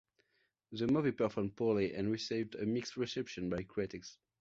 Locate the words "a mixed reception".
2.55-3.51